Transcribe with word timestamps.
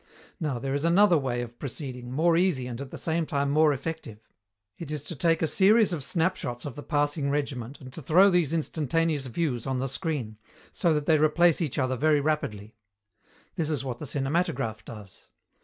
Now, 0.39 0.57
there 0.57 0.73
is 0.73 0.83
another 0.83 1.15
way 1.15 1.43
of 1.43 1.59
proceeding, 1.59 2.11
more 2.11 2.35
easy 2.35 2.65
and 2.65 2.81
at 2.81 2.89
the 2.89 2.97
same 2.97 3.27
time 3.27 3.51
more 3.51 3.71
effective. 3.71 4.27
It 4.79 4.89
is 4.89 5.03
to 5.03 5.15
take 5.15 5.43
a 5.43 5.47
series 5.47 5.93
of 5.93 6.03
snapshots 6.03 6.65
of 6.65 6.73
the 6.73 6.81
passing 6.81 7.29
regiment 7.29 7.79
and 7.79 7.93
to 7.93 8.01
throw 8.01 8.31
these 8.31 8.51
instantaneous 8.51 9.27
views 9.27 9.67
on 9.67 9.77
the 9.77 9.85
screen, 9.87 10.39
so 10.71 10.91
that 10.95 11.05
they 11.05 11.19
replace 11.19 11.61
each 11.61 11.77
other 11.77 11.95
very 11.97 12.19
rapidly. 12.19 12.73
This 13.57 13.69
is 13.69 13.85
what 13.85 13.99
the 13.99 14.05
cinematograph 14.07 14.83
does. 14.85 15.27